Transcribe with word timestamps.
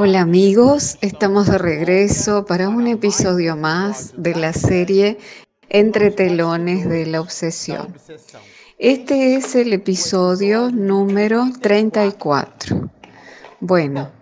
Hola 0.00 0.20
amigos, 0.20 0.96
estamos 1.00 1.48
de 1.48 1.58
regreso 1.58 2.46
para 2.46 2.68
un 2.68 2.86
episodio 2.86 3.56
más 3.56 4.12
de 4.16 4.36
la 4.36 4.52
serie 4.52 5.18
Entre 5.68 6.12
telones 6.12 6.88
de 6.88 7.04
la 7.04 7.20
obsesión. 7.20 7.96
Este 8.78 9.34
es 9.34 9.56
el 9.56 9.72
episodio 9.72 10.70
número 10.70 11.46
34. 11.60 12.88
Bueno, 13.58 14.12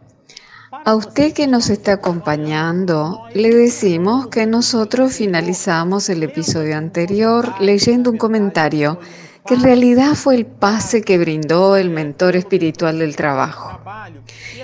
a 0.83 0.95
usted 0.95 1.35
que 1.35 1.47
nos 1.47 1.69
está 1.69 1.93
acompañando, 1.93 3.27
le 3.35 3.55
decimos 3.55 4.29
que 4.29 4.47
nosotros 4.47 5.13
finalizamos 5.13 6.09
el 6.09 6.23
episodio 6.23 6.79
anterior 6.79 7.53
leyendo 7.61 8.13
un 8.13 8.17
comentario 8.17 8.99
que 9.47 9.55
en 9.55 9.63
realidad 9.63 10.15
fue 10.15 10.35
el 10.35 10.47
pase 10.47 11.03
que 11.03 11.19
brindó 11.19 11.77
el 11.77 11.91
mentor 11.91 12.37
espiritual 12.37 12.99
del 12.99 13.17
trabajo. 13.17 13.81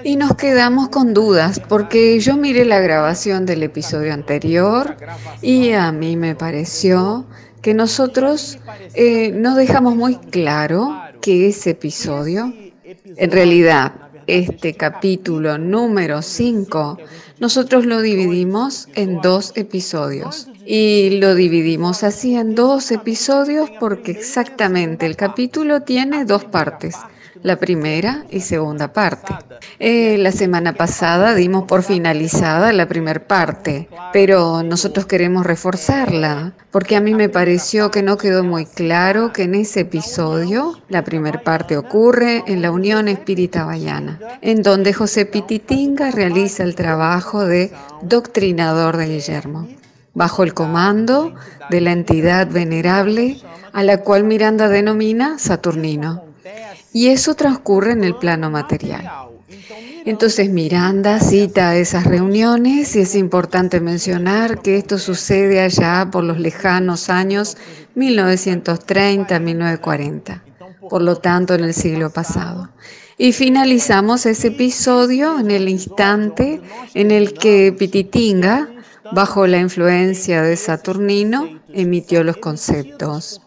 Y 0.05 0.17
nos 0.17 0.35
quedamos 0.37 0.89
con 0.89 1.15
dudas 1.15 1.61
porque 1.69 2.19
yo 2.21 2.37
miré 2.37 2.65
la 2.65 2.81
grabación 2.81 3.47
del 3.47 3.63
episodio 3.63 4.13
anterior 4.13 4.97
y 5.41 5.73
a 5.73 5.93
mí 5.93 6.17
me 6.17 6.35
pareció 6.35 7.27
que 7.61 7.75
nosotros 7.75 8.59
eh, 8.95 9.31
nos 9.31 9.57
dejamos 9.57 9.95
muy 9.95 10.17
claro 10.17 11.01
que 11.21 11.49
ese 11.49 11.71
episodio, 11.71 12.53
en 12.85 13.31
realidad 13.31 13.93
este 14.27 14.75
capítulo 14.75 15.59
número 15.59 16.23
5, 16.23 16.99
nosotros 17.39 17.87
lo 17.87 18.01
dividimos 18.01 18.89
en 18.95 19.21
dos 19.21 19.53
episodios. 19.55 20.49
Y 20.65 21.19
lo 21.21 21.35
dividimos 21.35 22.03
así 22.03 22.37
en 22.37 22.55
dos 22.55 22.91
episodios 22.91 23.71
porque 23.81 24.13
exactamente 24.13 25.07
el 25.07 25.17
capítulo 25.17 25.83
tiene 25.83 26.25
dos 26.25 26.45
partes 26.45 26.97
la 27.43 27.57
primera 27.57 28.25
y 28.31 28.41
segunda 28.41 28.93
parte. 28.93 29.35
Eh, 29.79 30.17
la 30.19 30.33
semana 30.33 30.75
pasada 30.75 31.35
dimos 31.35 31.65
por 31.65 31.83
finalizada 31.83 32.73
la 32.73 32.87
primera 32.87 33.27
parte, 33.27 33.89
pero 34.13 34.63
nosotros 34.63 35.07
queremos 35.07 35.45
reforzarla, 35.45 36.53
porque 36.71 36.97
a 36.97 37.01
mí 37.01 37.15
me 37.15 37.29
pareció 37.29 37.91
que 37.91 38.03
no 38.03 38.17
quedó 38.17 38.45
muy 38.45 38.67
claro 38.67 39.33
que 39.33 39.45
en 39.45 39.55
ese 39.55 39.81
episodio 39.81 40.79
la 40.89 41.05
primera 41.05 41.43
parte 41.43 41.77
ocurre 41.77 42.45
en 42.47 42.63
la 42.63 42.71
Unión 42.71 43.09
Espírita 43.09 43.65
Bayana, 43.65 44.19
en 44.41 44.63
donde 44.63 44.93
José 44.93 45.27
Pititinga 45.27 46.11
realiza 46.11 46.63
el 46.63 46.75
trabajo 46.75 47.45
de 47.45 47.73
doctrinador 48.03 48.97
de 48.97 49.07
Guillermo 49.07 49.69
bajo 50.15 50.43
el 50.43 50.55
comando 50.55 51.35
de 51.71 51.81
la 51.81 51.93
entidad 51.93 52.49
venerable 52.49 53.39
a 53.73 53.83
la 53.83 53.99
cual 53.99 54.25
Miranda 54.25 54.69
denomina 54.69 55.39
Saturnino. 55.39 56.25
Y 56.93 57.09
eso 57.09 57.35
transcurre 57.35 57.93
en 57.93 58.05
el 58.05 58.15
plano 58.15 58.51
material. 58.51 59.11
Entonces 60.05 60.51
Miranda 60.51 61.21
cita 61.21 61.77
esas 61.77 62.05
reuniones 62.05 62.95
y 62.97 63.01
es 63.01 63.15
importante 63.15 63.81
mencionar 63.81 64.61
que 64.61 64.77
esto 64.77 64.99
sucede 64.99 65.61
allá 65.61 66.09
por 66.11 66.25
los 66.25 66.41
lejanos 66.41 67.09
años 67.09 67.57
1930-1940, 67.95 70.43
por 70.91 71.03
lo 71.03 71.15
tanto 71.17 71.55
en 71.55 71.63
el 71.63 71.73
siglo 71.73 72.11
pasado. 72.11 72.69
Y 73.17 73.31
finalizamos 73.31 74.27
ese 74.27 74.49
episodio 74.49 75.39
en 75.39 75.53
el 75.53 75.69
instante 75.69 76.61
en 76.95 77.13
el 77.13 77.35
que 77.35 77.73
Pititinga, 77.79 78.72
bajo 79.15 79.47
la 79.47 79.59
influencia 79.59 80.43
de 80.43 80.57
Saturnino, 80.57 81.61
emitió 81.73 82.25
los 82.25 82.37
conceptos. 82.37 83.41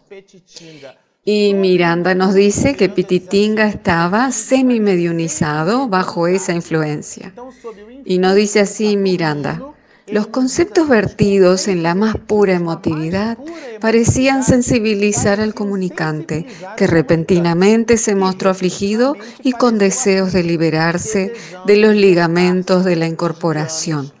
Y 1.24 1.54
Miranda 1.54 2.14
nos 2.14 2.34
dice 2.34 2.76
que 2.76 2.88
Pititinga 2.88 3.66
estaba 3.66 4.30
semi-mediunizado 4.30 5.88
bajo 5.88 6.28
esa 6.28 6.52
influencia. 6.52 7.34
Y 8.04 8.18
nos 8.18 8.36
dice 8.36 8.60
así 8.60 8.96
Miranda, 8.96 9.60
los 10.08 10.28
conceptos 10.28 10.88
vertidos 10.88 11.66
en 11.66 11.82
la 11.82 11.96
más 11.96 12.16
pura 12.16 12.54
emotividad 12.54 13.38
parecían 13.80 14.44
sensibilizar 14.44 15.40
al 15.40 15.52
comunicante, 15.52 16.46
que 16.76 16.86
repentinamente 16.86 17.96
se 17.96 18.14
mostró 18.14 18.50
afligido 18.50 19.16
y 19.42 19.50
con 19.50 19.78
deseos 19.78 20.32
de 20.32 20.44
liberarse 20.44 21.32
de 21.66 21.76
los 21.76 21.96
ligamentos 21.96 22.84
de 22.84 22.94
la 22.94 23.08
incorporación. 23.08 24.12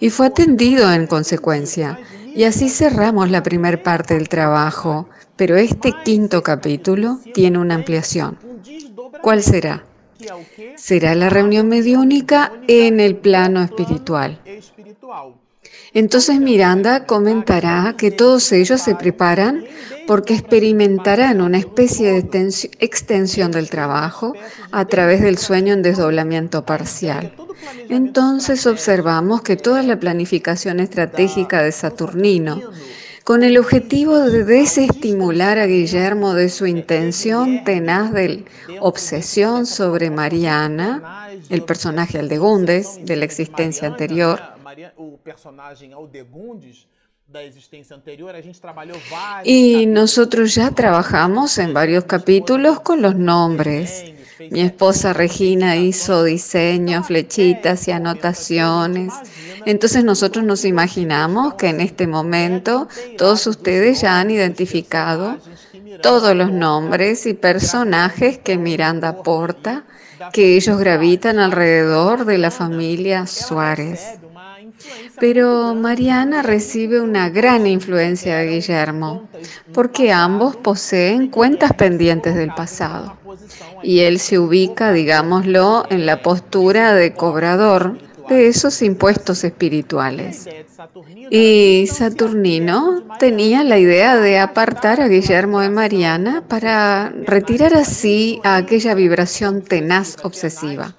Y 0.00 0.10
fue 0.10 0.26
atendido 0.26 0.92
en 0.92 1.06
consecuencia. 1.06 1.98
Y 2.34 2.44
así 2.44 2.68
cerramos 2.68 3.30
la 3.30 3.42
primera 3.42 3.82
parte 3.82 4.14
del 4.14 4.28
trabajo, 4.28 5.08
pero 5.36 5.56
este 5.56 5.92
quinto 6.04 6.42
capítulo 6.42 7.18
tiene 7.34 7.58
una 7.58 7.74
ampliación. 7.74 8.38
¿Cuál 9.22 9.42
será? 9.42 9.84
Será 10.76 11.14
la 11.14 11.30
reunión 11.30 11.68
mediúnica 11.68 12.52
en 12.68 13.00
el 13.00 13.16
plano 13.16 13.62
espiritual. 13.62 14.40
Entonces 15.92 16.38
Miranda 16.40 17.04
comentará 17.04 17.94
que 17.98 18.10
todos 18.10 18.52
ellos 18.52 18.80
se 18.80 18.94
preparan 18.94 19.64
porque 20.10 20.34
experimentarán 20.34 21.40
una 21.40 21.58
especie 21.58 22.20
de 22.20 22.48
extensión 22.80 23.52
del 23.52 23.70
trabajo 23.70 24.34
a 24.72 24.84
través 24.86 25.20
del 25.20 25.38
sueño 25.38 25.72
en 25.72 25.82
desdoblamiento 25.82 26.66
parcial. 26.66 27.32
Entonces 27.88 28.66
observamos 28.66 29.42
que 29.42 29.54
toda 29.54 29.84
la 29.84 30.00
planificación 30.00 30.80
estratégica 30.80 31.62
de 31.62 31.70
Saturnino, 31.70 32.60
con 33.22 33.44
el 33.44 33.56
objetivo 33.56 34.18
de 34.18 34.42
desestimular 34.42 35.60
a 35.60 35.66
Guillermo 35.66 36.34
de 36.34 36.48
su 36.48 36.66
intención 36.66 37.62
tenaz 37.62 38.12
de 38.12 38.46
obsesión 38.80 39.64
sobre 39.64 40.10
Mariana, 40.10 41.28
el 41.50 41.62
personaje 41.62 42.18
Aldegundes 42.18 42.98
de 43.04 43.14
la 43.14 43.26
existencia 43.26 43.86
anterior, 43.86 44.40
y 49.44 49.86
nosotros 49.86 50.54
ya 50.54 50.70
trabajamos 50.70 51.58
en 51.58 51.72
varios 51.72 52.04
capítulos 52.04 52.80
con 52.80 53.02
los 53.02 53.14
nombres. 53.14 54.04
Mi 54.50 54.62
esposa 54.62 55.12
Regina 55.12 55.76
hizo 55.76 56.24
diseños, 56.24 57.06
flechitas 57.06 57.86
y 57.86 57.92
anotaciones. 57.92 59.12
Entonces 59.66 60.02
nosotros 60.02 60.44
nos 60.44 60.64
imaginamos 60.64 61.54
que 61.54 61.68
en 61.68 61.80
este 61.80 62.06
momento 62.06 62.88
todos 63.16 63.46
ustedes 63.46 64.00
ya 64.00 64.18
han 64.18 64.30
identificado 64.30 65.38
todos 66.02 66.34
los 66.34 66.50
nombres 66.50 67.26
y 67.26 67.34
personajes 67.34 68.38
que 68.38 68.56
Miranda 68.56 69.22
porta, 69.22 69.84
que 70.32 70.56
ellos 70.56 70.78
gravitan 70.78 71.38
alrededor 71.38 72.24
de 72.24 72.38
la 72.38 72.50
familia 72.50 73.26
Suárez. 73.26 74.18
Pero 75.18 75.74
Mariana 75.74 76.42
recibe 76.42 77.00
una 77.00 77.28
gran 77.28 77.66
influencia 77.66 78.38
de 78.38 78.46
Guillermo, 78.48 79.28
porque 79.72 80.12
ambos 80.12 80.56
poseen 80.56 81.28
cuentas 81.28 81.72
pendientes 81.74 82.34
del 82.34 82.54
pasado. 82.54 83.16
Y 83.82 84.00
él 84.00 84.18
se 84.18 84.38
ubica, 84.38 84.92
digámoslo, 84.92 85.86
en 85.90 86.06
la 86.06 86.22
postura 86.22 86.94
de 86.94 87.12
cobrador 87.12 87.98
de 88.28 88.46
esos 88.46 88.80
impuestos 88.80 89.42
espirituales. 89.44 90.48
Y 91.30 91.86
Saturnino 91.88 93.02
tenía 93.18 93.64
la 93.64 93.78
idea 93.78 94.16
de 94.16 94.38
apartar 94.38 95.00
a 95.00 95.08
Guillermo 95.08 95.60
de 95.60 95.70
Mariana 95.70 96.44
para 96.46 97.10
retirar 97.26 97.74
así 97.74 98.40
a 98.44 98.56
aquella 98.56 98.94
vibración 98.94 99.62
tenaz 99.62 100.16
obsesiva 100.22 100.94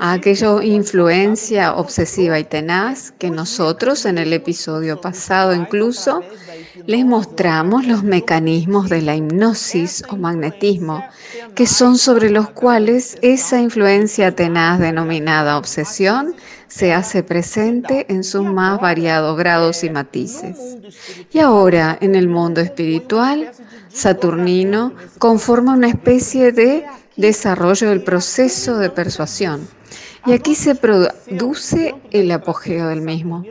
a 0.00 0.12
aquella 0.12 0.62
influencia 0.62 1.74
obsesiva 1.74 2.38
y 2.38 2.44
tenaz 2.44 3.12
que 3.12 3.30
nosotros 3.30 4.04
en 4.06 4.18
el 4.18 4.32
episodio 4.32 5.00
pasado 5.00 5.54
incluso 5.54 6.22
les 6.86 7.04
mostramos 7.04 7.86
los 7.86 8.02
mecanismos 8.02 8.88
de 8.88 9.02
la 9.02 9.16
hipnosis 9.16 10.04
o 10.08 10.16
magnetismo, 10.16 11.04
que 11.54 11.66
son 11.66 11.98
sobre 11.98 12.30
los 12.30 12.50
cuales 12.50 13.16
esa 13.22 13.60
influencia 13.60 14.34
tenaz 14.34 14.80
denominada 14.80 15.56
obsesión 15.56 16.34
se 16.74 16.92
hace 16.92 17.22
presente 17.22 18.04
en 18.08 18.24
sus 18.24 18.42
más 18.42 18.80
variados 18.80 19.38
grados 19.38 19.84
y 19.84 19.90
matices. 19.90 20.56
Y 21.32 21.38
ahora, 21.38 21.96
en 22.00 22.16
el 22.16 22.26
mundo 22.26 22.60
espiritual, 22.60 23.52
Saturnino 23.92 24.92
conforma 25.20 25.74
una 25.74 25.86
especie 25.86 26.50
de 26.50 26.84
desarrollo 27.16 27.90
del 27.90 28.02
proceso 28.02 28.76
de 28.78 28.90
persuasión 28.90 29.68
y 30.26 30.32
aquí 30.32 30.54
se 30.54 30.74
produce 30.74 31.94
el 32.10 32.30
apogeo 32.30 32.88
del 32.88 33.02
mismo. 33.02 33.44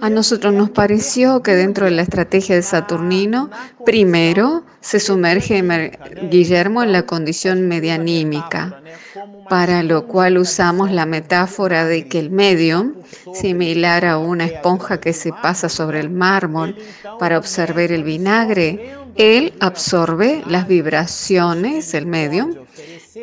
A 0.00 0.10
nosotros 0.10 0.52
nos 0.52 0.70
pareció 0.70 1.42
que 1.42 1.54
dentro 1.54 1.86
de 1.86 1.92
la 1.92 2.02
estrategia 2.02 2.54
de 2.54 2.62
Saturnino, 2.62 3.50
primero 3.84 4.64
se 4.80 5.00
sumerge 5.00 5.64
Guillermo 6.30 6.82
en 6.82 6.92
la 6.92 7.06
condición 7.06 7.66
medianímica, 7.66 8.82
para 9.48 9.82
lo 9.82 10.06
cual 10.06 10.38
usamos 10.38 10.90
la 10.90 11.06
metáfora 11.06 11.84
de 11.84 12.06
que 12.06 12.18
el 12.18 12.30
medium, 12.30 12.94
similar 13.34 14.04
a 14.04 14.18
una 14.18 14.44
esponja 14.46 15.00
que 15.00 15.12
se 15.12 15.32
pasa 15.32 15.68
sobre 15.68 16.00
el 16.00 16.10
mármol 16.10 16.76
para 17.18 17.38
observar 17.38 17.92
el 17.92 18.04
vinagre, 18.04 18.94
él 19.16 19.52
absorbe 19.60 20.42
las 20.46 20.68
vibraciones, 20.68 21.94
el 21.94 22.06
medium, 22.06 22.54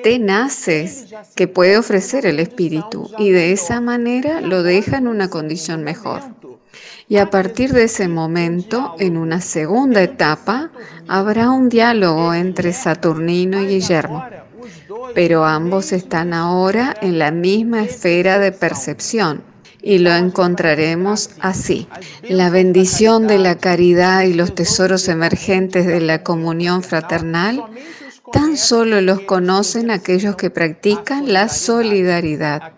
tenaces 0.04 1.08
que 1.36 1.48
puede 1.48 1.78
ofrecer 1.78 2.26
el 2.26 2.40
espíritu 2.40 3.10
y 3.18 3.32
de 3.32 3.52
esa 3.52 3.80
manera 3.82 4.42
lo 4.42 4.64
deja 4.64 4.98
en 4.98 5.08
una 5.08 5.30
condición 5.30 5.84
mejor. 5.84 6.22
Y 7.08 7.18
a 7.18 7.30
partir 7.30 7.72
de 7.72 7.84
ese 7.84 8.08
momento, 8.08 8.96
en 9.00 9.16
una 9.18 9.40
segunda 9.40 10.02
etapa, 10.02 10.72
habrá 11.08 11.52
un 11.52 11.70
diálogo 11.70 12.34
entre 12.34 12.74
Saturnino 12.74 13.62
y 13.62 13.68
Guillermo. 13.68 14.26
Pero 15.14 15.46
ambos 15.46 15.92
están 15.92 16.34
ahora 16.34 16.96
en 17.02 17.20
la 17.20 17.32
misma 17.32 17.84
esfera 17.84 18.40
de 18.40 18.52
percepción 18.52 19.44
y 19.82 20.00
lo 20.00 20.12
encontraremos 20.14 21.30
así. 21.42 21.88
La 22.24 22.50
bendición 22.50 23.28
de 23.28 23.38
la 23.38 23.56
caridad 23.58 24.24
y 24.24 24.34
los 24.34 24.56
tesoros 24.56 25.08
emergentes 25.08 25.86
de 25.86 26.02
la 26.02 26.24
comunión 26.24 26.82
fraternal 26.82 27.64
tan 28.32 28.58
solo 28.58 29.02
los 29.02 29.22
conocen 29.22 29.92
aquellos 29.92 30.36
que 30.36 30.50
practican 30.50 31.32
la 31.32 31.50
solidaridad. 31.50 32.75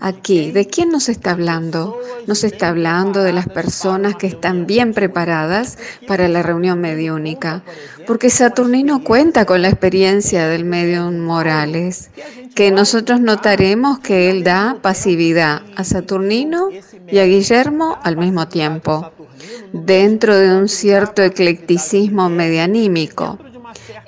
Aquí, 0.00 0.52
¿de 0.52 0.66
quién 0.66 0.90
nos 0.90 1.08
está 1.08 1.32
hablando? 1.32 2.00
Nos 2.26 2.44
está 2.44 2.68
hablando 2.68 3.22
de 3.22 3.32
las 3.32 3.48
personas 3.48 4.16
que 4.16 4.26
están 4.26 4.66
bien 4.66 4.94
preparadas 4.94 5.78
para 6.06 6.28
la 6.28 6.42
reunión 6.42 6.80
mediúnica, 6.80 7.62
porque 8.06 8.30
Saturnino 8.30 9.02
cuenta 9.02 9.44
con 9.44 9.62
la 9.62 9.68
experiencia 9.68 10.46
del 10.48 10.64
medium 10.64 11.18
Morales, 11.18 12.10
que 12.54 12.70
nosotros 12.70 13.20
notaremos 13.20 13.98
que 13.98 14.30
él 14.30 14.44
da 14.44 14.78
pasividad 14.80 15.62
a 15.76 15.84
Saturnino 15.84 16.68
y 17.10 17.18
a 17.18 17.24
Guillermo 17.24 17.98
al 18.02 18.16
mismo 18.16 18.48
tiempo, 18.48 19.10
dentro 19.72 20.36
de 20.36 20.54
un 20.56 20.68
cierto 20.68 21.22
eclecticismo 21.22 22.28
medianímico. 22.28 23.38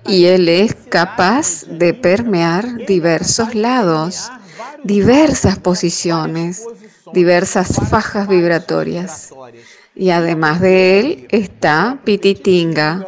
y 0.06 0.25
él 0.25 0.49
es 0.49 0.75
capaz 0.89 1.65
de 1.67 1.93
permear 1.93 2.87
diversos 2.87 3.55
lados, 3.55 4.31
diversas 4.85 5.59
posiciones, 5.59 6.65
diversas 7.12 7.77
fajas 7.88 8.29
vibratorias. 8.29 9.32
Y 9.94 10.11
además 10.11 10.61
de 10.61 11.00
él 11.00 11.27
está 11.31 11.99
Pititinga, 12.05 13.06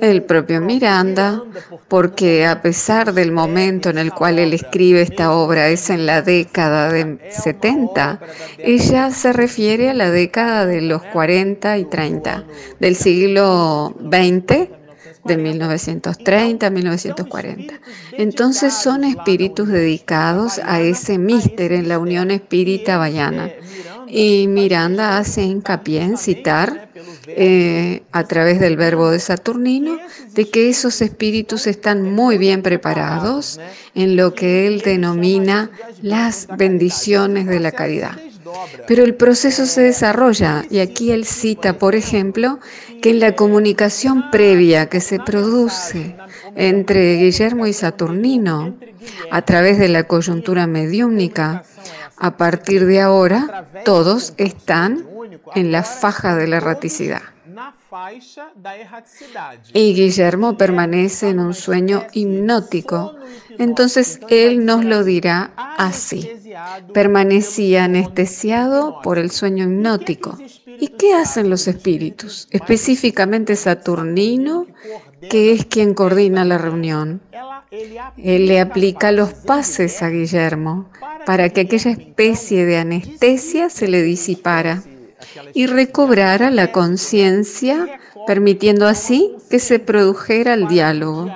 el 0.00 0.22
propio 0.22 0.60
Miranda, 0.60 1.42
porque 1.88 2.46
a 2.46 2.62
pesar 2.62 3.12
del 3.12 3.32
momento 3.32 3.90
en 3.90 3.98
el 3.98 4.12
cual 4.12 4.38
él 4.38 4.52
escribe 4.52 5.02
esta 5.02 5.32
obra, 5.32 5.68
es 5.68 5.90
en 5.90 6.06
la 6.06 6.22
década 6.22 6.92
de 6.92 7.18
70, 7.30 8.20
ella 8.58 9.10
se 9.10 9.32
refiere 9.32 9.90
a 9.90 9.94
la 9.94 10.10
década 10.10 10.66
de 10.66 10.80
los 10.80 11.02
40 11.02 11.78
y 11.78 11.84
30 11.84 12.44
del 12.80 12.96
siglo 12.96 13.94
XX 14.00 14.83
de 15.24 15.36
1930 15.36 16.66
a 16.66 16.70
1940. 16.70 17.80
Entonces 18.12 18.74
son 18.74 19.04
espíritus 19.04 19.68
dedicados 19.68 20.60
a 20.64 20.80
ese 20.80 21.18
míster 21.18 21.72
en 21.72 21.88
la 21.88 21.98
Unión 21.98 22.30
Espírita 22.30 22.98
Bayana. 22.98 23.50
Y 24.06 24.46
Miranda 24.48 25.18
hace 25.18 25.42
hincapié 25.42 26.02
en 26.02 26.16
citar 26.18 26.88
eh, 27.26 28.02
a 28.12 28.24
través 28.24 28.60
del 28.60 28.76
verbo 28.76 29.10
de 29.10 29.18
Saturnino 29.18 29.98
de 30.34 30.48
que 30.48 30.68
esos 30.68 31.00
espíritus 31.00 31.66
están 31.66 32.14
muy 32.14 32.38
bien 32.38 32.62
preparados 32.62 33.60
en 33.94 34.16
lo 34.16 34.34
que 34.34 34.66
él 34.66 34.82
denomina 34.82 35.70
las 36.02 36.46
bendiciones 36.56 37.46
de 37.46 37.60
la 37.60 37.72
caridad. 37.72 38.16
Pero 38.86 39.04
el 39.04 39.14
proceso 39.14 39.66
se 39.66 39.82
desarrolla 39.82 40.64
y 40.70 40.78
aquí 40.78 41.10
él 41.10 41.24
cita, 41.24 41.78
por 41.78 41.94
ejemplo, 41.94 42.60
que 43.02 43.10
en 43.10 43.20
la 43.20 43.34
comunicación 43.34 44.30
previa 44.30 44.88
que 44.88 45.00
se 45.00 45.18
produce 45.18 46.16
entre 46.54 47.16
Guillermo 47.16 47.66
y 47.66 47.72
Saturnino 47.72 48.74
a 49.30 49.42
través 49.42 49.78
de 49.78 49.88
la 49.88 50.04
coyuntura 50.04 50.66
mediúnica, 50.66 51.64
a 52.16 52.36
partir 52.36 52.86
de 52.86 53.00
ahora 53.00 53.68
todos 53.84 54.34
están 54.36 55.06
en 55.54 55.72
la 55.72 55.82
faja 55.82 56.36
de 56.36 56.46
la 56.46 56.56
erraticidad. 56.56 57.33
Y 59.72 59.94
Guillermo 59.94 60.56
permanece 60.56 61.30
en 61.30 61.38
un 61.38 61.54
sueño 61.54 62.04
hipnótico. 62.12 63.14
Entonces 63.58 64.20
él 64.28 64.64
nos 64.64 64.84
lo 64.84 65.04
dirá 65.04 65.52
así. 65.56 66.30
Permanecía 66.92 67.84
anestesiado 67.84 69.00
por 69.02 69.18
el 69.18 69.30
sueño 69.30 69.64
hipnótico. 69.64 70.38
¿Y 70.66 70.88
qué 70.88 71.14
hacen 71.14 71.50
los 71.50 71.68
espíritus? 71.68 72.48
Específicamente 72.50 73.54
Saturnino, 73.54 74.66
que 75.30 75.52
es 75.52 75.64
quien 75.64 75.94
coordina 75.94 76.44
la 76.44 76.58
reunión. 76.58 77.20
Él 78.16 78.46
le 78.46 78.60
aplica 78.60 79.12
los 79.12 79.32
pases 79.32 80.02
a 80.02 80.08
Guillermo 80.08 80.88
para 81.26 81.48
que 81.48 81.62
aquella 81.62 81.90
especie 81.90 82.66
de 82.66 82.76
anestesia 82.78 83.70
se 83.70 83.88
le 83.88 84.02
disipara 84.02 84.82
y 85.54 85.66
recobrara 85.66 86.50
la 86.50 86.72
conciencia, 86.72 88.00
permitiendo 88.26 88.86
así 88.86 89.36
que 89.50 89.58
se 89.58 89.78
produjera 89.78 90.54
el 90.54 90.66
diálogo. 90.68 91.30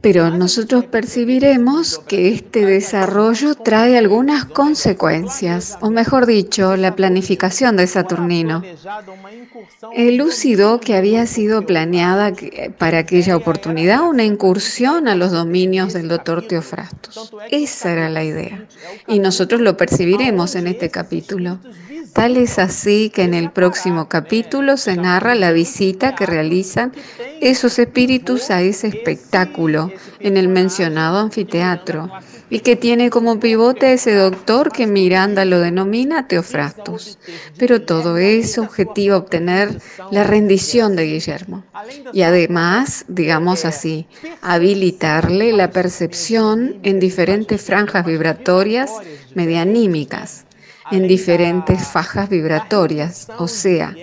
Pero 0.00 0.30
nosotros 0.30 0.84
percibiremos 0.86 2.00
que 2.00 2.28
este 2.34 2.66
desarrollo 2.66 3.54
trae 3.54 3.96
algunas 3.96 4.44
consecuencias, 4.44 5.78
o 5.80 5.90
mejor 5.90 6.26
dicho, 6.26 6.76
la 6.76 6.96
planificación 6.96 7.76
de 7.76 7.86
Saturnino. 7.86 8.62
Elucidó 9.94 10.80
que 10.80 10.96
había 10.96 11.26
sido 11.26 11.64
planeada 11.64 12.32
para 12.78 12.98
aquella 12.98 13.36
oportunidad 13.36 14.02
una 14.02 14.24
incursión 14.24 15.06
a 15.06 15.14
los 15.14 15.30
dominios 15.30 15.92
del 15.92 16.08
doctor 16.08 16.48
Teofrastos. 16.48 17.32
Esa 17.50 17.92
era 17.92 18.10
la 18.10 18.24
idea. 18.24 18.66
Y 19.06 19.20
nosotros 19.20 19.60
lo 19.60 19.76
percibiremos 19.76 20.56
en 20.56 20.66
este 20.66 20.90
capítulo. 20.90 21.60
Tal 22.12 22.36
es 22.36 22.58
así 22.58 23.10
que 23.10 23.22
en 23.22 23.32
el 23.32 23.50
próximo 23.50 24.08
capítulo 24.08 24.76
se 24.76 24.96
narra 24.96 25.34
la 25.34 25.50
visita 25.50 26.14
que 26.14 26.26
realizan 26.26 26.92
esos 27.40 27.78
espíritus 27.78 28.50
a 28.50 28.60
ese 28.60 28.88
espectáculo 28.88 29.90
en 30.20 30.36
el 30.36 30.48
mencionado 30.48 31.18
anfiteatro 31.18 32.10
y 32.50 32.60
que 32.60 32.76
tiene 32.76 33.08
como 33.08 33.40
pivote 33.40 33.94
ese 33.94 34.14
doctor 34.14 34.70
que 34.70 34.86
Miranda 34.86 35.46
lo 35.46 35.58
denomina 35.58 36.28
Teofrastus. 36.28 37.18
Pero 37.56 37.80
todo 37.80 38.18
es 38.18 38.58
objetivo 38.58 39.16
obtener 39.16 39.80
la 40.10 40.22
rendición 40.22 40.96
de 40.96 41.06
Guillermo 41.06 41.64
y 42.12 42.22
además, 42.22 43.06
digamos 43.08 43.64
así, 43.64 44.06
habilitarle 44.42 45.52
la 45.52 45.70
percepción 45.70 46.76
en 46.82 47.00
diferentes 47.00 47.62
franjas 47.62 48.04
vibratorias 48.04 48.90
medianímicas 49.34 50.44
en 50.90 51.06
diferentes 51.06 51.86
fajas 51.86 52.28
vibratorias, 52.28 53.28
o 53.38 53.48
sea, 53.48 53.94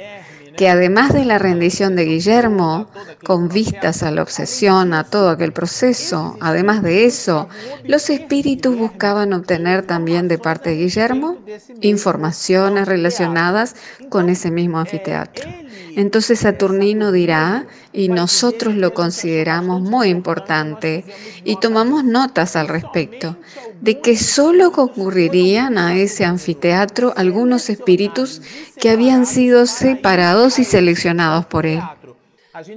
que 0.60 0.68
además 0.68 1.14
de 1.14 1.24
la 1.24 1.40
rendición 1.40 1.96
de 1.96 2.04
Guillermo, 2.04 2.90
con 3.24 3.48
vistas 3.48 4.04
a 4.04 4.12
la 4.12 4.22
obsesión, 4.22 4.94
a 4.94 5.06
todo 5.06 5.30
aquel 5.30 5.54
proceso, 5.54 6.38
además 6.42 6.84
de 6.84 7.06
eso, 7.06 7.48
los 7.86 8.10
espíritus 8.10 8.78
buscaban 8.78 9.32
obtener 9.32 9.86
también 9.86 10.28
de 10.28 10.38
parte 10.38 10.72
de 10.72 10.76
Guillermo 10.76 11.38
informaciones 11.80 12.90
relacionadas 12.90 13.76
con 14.10 14.28
ese 14.28 14.52
mismo 14.52 14.80
anfiteatro. 14.80 15.50
Entonces 15.96 16.40
Saturnino 16.40 17.14
dirá, 17.14 17.68
y 17.94 18.10
nosotros 18.10 18.76
lo 18.76 18.94
consideramos 18.94 19.82
muy 19.82 20.10
importante, 20.10 21.06
y 21.46 21.56
tomamos 21.56 22.04
notas 22.04 22.56
al 22.56 22.68
respecto, 22.68 23.38
de 23.82 24.00
que 24.00 24.18
solo 24.18 24.72
concurrirían 24.72 25.78
a 25.78 25.96
ese 25.96 26.26
anfiteatro 26.26 27.14
algunos 27.16 27.70
espíritus 27.70 28.42
que 28.80 28.90
habían 28.90 29.26
sido 29.26 29.66
separados 29.66 30.60
y 30.60 30.66
seleccionados 30.66 31.46
por 31.46 31.66
él. 31.66 31.82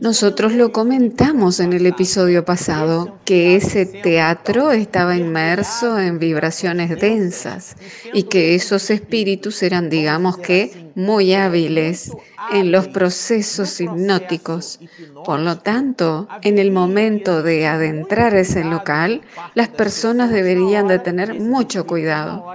Nosotros 0.01 0.53
lo 0.53 0.73
comentamos 0.73 1.61
en 1.61 1.73
el 1.73 1.87
episodio 1.87 2.45
pasado, 2.45 3.19
que 3.25 3.57
ese 3.57 3.87
teatro 3.87 4.71
estaba 4.71 5.17
inmerso 5.17 5.99
en 5.99 6.19
vibraciones 6.19 7.01
densas 7.01 7.77
y 8.13 8.25
que 8.25 8.55
esos 8.55 8.91
espíritus 8.91 9.63
eran, 9.63 9.91
digamos 9.91 10.39
que, 10.39 10.91
muy 10.95 11.35
hábiles 11.35 12.13
en 12.53 12.71
los 12.71 12.89
procesos 12.89 13.81
hipnóticos. 13.81 14.79
Por 15.25 15.41
lo 15.41 15.59
tanto, 15.59 16.29
en 16.43 16.59
el 16.59 16.71
momento 16.71 17.43
de 17.43 17.67
adentrar 17.67 18.35
ese 18.35 18.65
local, 18.65 19.23
las 19.55 19.69
personas 19.69 20.31
deberían 20.31 20.87
de 20.87 20.99
tener 20.99 21.41
mucho 21.41 21.87
cuidado. 21.87 22.47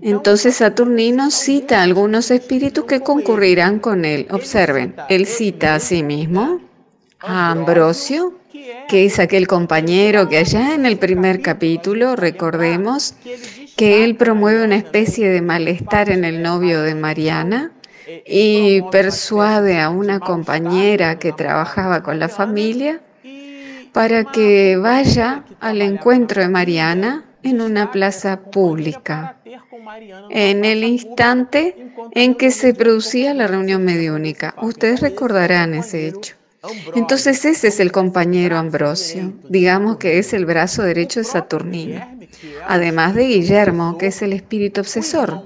Entonces 0.00 0.56
Saturnino 0.56 1.30
cita 1.30 1.82
algunos 1.82 2.30
espíritus 2.30 2.84
que 2.86 3.00
concurrirán 3.00 3.78
con 3.78 4.06
él. 4.06 4.26
Observen, 4.30 4.94
él 5.10 5.26
cita 5.26 5.74
a 5.74 5.80
sí 5.80 6.02
mismo 6.02 6.60
a 7.20 7.50
Ambrosio, 7.50 8.38
que 8.88 9.04
es 9.04 9.18
aquel 9.18 9.46
compañero 9.46 10.28
que 10.28 10.38
allá 10.38 10.74
en 10.74 10.86
el 10.86 10.98
primer 10.98 11.42
capítulo, 11.42 12.16
recordemos, 12.16 13.14
que 13.76 14.04
él 14.04 14.16
promueve 14.16 14.64
una 14.64 14.76
especie 14.76 15.28
de 15.28 15.42
malestar 15.42 16.08
en 16.08 16.24
el 16.24 16.42
novio 16.42 16.80
de 16.82 16.94
Mariana, 16.94 17.72
y 18.26 18.82
persuade 18.90 19.80
a 19.80 19.90
una 19.90 20.20
compañera 20.20 21.18
que 21.18 21.32
trabajaba 21.32 22.02
con 22.02 22.18
la 22.18 22.28
familia 22.28 23.00
para 23.92 24.24
que 24.24 24.76
vaya 24.76 25.44
al 25.60 25.82
encuentro 25.82 26.42
de 26.42 26.48
Mariana 26.48 27.24
en 27.42 27.60
una 27.60 27.90
plaza 27.90 28.40
pública, 28.40 29.36
en 30.30 30.64
el 30.64 30.84
instante 30.84 31.92
en 32.12 32.34
que 32.34 32.50
se 32.50 32.74
producía 32.74 33.34
la 33.34 33.46
reunión 33.46 33.84
mediúnica. 33.84 34.54
Ustedes 34.62 35.00
recordarán 35.00 35.74
ese 35.74 36.08
hecho. 36.08 36.36
Entonces 36.94 37.44
ese 37.44 37.68
es 37.68 37.80
el 37.80 37.90
compañero 37.90 38.56
Ambrosio, 38.56 39.32
digamos 39.48 39.96
que 39.96 40.18
es 40.18 40.32
el 40.32 40.46
brazo 40.46 40.82
derecho 40.82 41.18
de 41.18 41.24
Saturnino, 41.24 42.00
además 42.68 43.16
de 43.16 43.26
Guillermo, 43.26 43.98
que 43.98 44.06
es 44.06 44.22
el 44.22 44.32
espíritu 44.32 44.82
obsesor, 44.82 45.42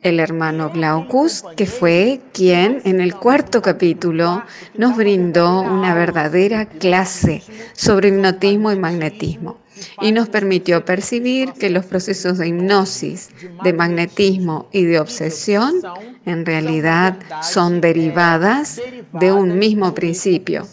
el 0.00 0.18
hermano 0.18 0.70
Glaucus, 0.70 1.44
que 1.56 1.66
fue 1.66 2.20
quien 2.32 2.80
en 2.84 3.02
el 3.02 3.14
cuarto 3.16 3.60
capítulo 3.60 4.42
nos 4.74 4.96
brindó 4.96 5.60
una 5.60 5.92
verdadera 5.94 6.64
clase 6.64 7.42
sobre 7.74 8.08
hipnotismo 8.08 8.72
y 8.72 8.78
magnetismo 8.78 9.59
y 10.00 10.12
nos 10.12 10.28
permitió 10.28 10.84
percibir 10.84 11.52
que 11.52 11.70
los 11.70 11.84
procesos 11.84 12.38
de 12.38 12.48
hipnosis, 12.48 13.30
de 13.62 13.72
magnetismo 13.72 14.68
y 14.72 14.84
de 14.84 15.00
obsesión 15.00 15.80
en 16.26 16.46
realidad 16.46 17.18
son 17.42 17.80
derivadas 17.80 18.80
de 19.12 19.32
un 19.32 19.58
mismo 19.58 19.94
principio. 19.94 20.66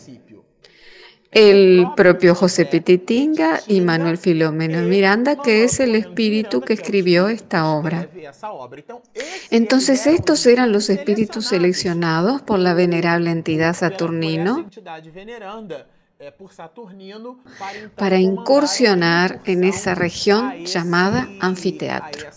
El 1.31 1.87
propio 1.95 2.33
José 2.33 2.65
Pititinga 2.65 3.59
y 3.67 3.81
Manuel 3.81 4.17
Filomeno 4.17 4.81
Miranda, 4.81 5.35
que 5.35 5.65
es 5.65 5.79
el 5.79 5.95
espíritu 5.95 6.61
que 6.61 6.73
escribió 6.73 7.27
esta 7.27 7.67
obra. 7.67 8.09
Entonces 9.51 10.07
estos 10.07 10.45
eran 10.45 10.71
los 10.71 10.89
espíritus 10.89 11.47
seleccionados 11.47 12.41
por 12.41 12.59
la 12.59 12.73
venerable 12.73 13.29
entidad 13.29 13.75
Saturnino 13.75 14.69
para 17.95 18.17
incursionar 18.17 19.39
en 19.45 19.63
esa 19.63 19.95
región 19.95 20.65
llamada 20.65 21.27
anfiteatro. 21.39 22.31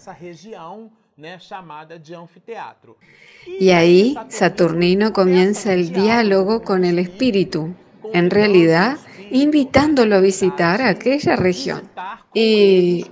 Y 3.59 3.71
ahí 3.71 4.17
Saturnino 4.29 5.13
comienza 5.13 5.73
el 5.73 5.93
diálogo 5.93 6.63
con 6.63 6.85
el 6.85 6.99
espíritu, 6.99 7.75
en 8.13 8.31
realidad 8.31 8.99
invitándolo 9.31 10.17
a 10.17 10.21
visitar 10.21 10.83
aquella 10.83 11.37
región. 11.37 11.89
Y 12.35 13.07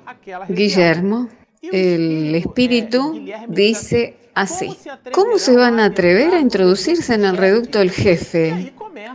Guillermo, 0.48 1.28
el 1.62 2.34
espíritu, 2.34 3.24
dice 3.48 4.16
así, 4.34 4.76
¿cómo 5.12 5.38
se 5.38 5.56
van 5.56 5.80
a 5.80 5.86
atrever 5.86 6.34
a 6.34 6.40
introducirse 6.40 7.14
en 7.14 7.24
el 7.24 7.36
reducto 7.36 7.78
del 7.78 7.90
jefe? 7.90 8.72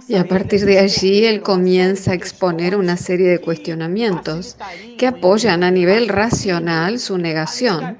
Y 0.07 0.15
a 0.15 0.27
partir 0.27 0.65
de 0.65 0.79
allí 0.79 1.25
él 1.25 1.41
comienza 1.41 2.11
a 2.11 2.15
exponer 2.15 2.75
una 2.75 2.97
serie 2.97 3.29
de 3.29 3.39
cuestionamientos 3.39 4.57
que 4.97 5.07
apoyan 5.07 5.63
a 5.63 5.71
nivel 5.71 6.07
racional 6.07 6.99
su 6.99 7.17
negación 7.17 7.97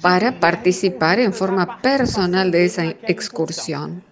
para 0.00 0.40
participar 0.40 1.20
en 1.20 1.32
forma 1.32 1.80
personal 1.80 2.50
de 2.50 2.64
esa 2.64 2.84
excursión. 3.02 4.02